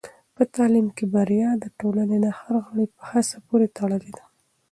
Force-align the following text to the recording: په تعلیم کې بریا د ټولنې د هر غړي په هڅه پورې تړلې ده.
په 0.35 0.43
تعلیم 0.55 0.87
کې 0.95 1.05
بریا 1.13 1.49
د 1.59 1.65
ټولنې 1.79 2.17
د 2.25 2.27
هر 2.39 2.53
غړي 2.67 2.85
په 2.95 3.01
هڅه 3.11 3.37
پورې 3.47 3.67
تړلې 3.77 4.11
ده. 4.17 4.23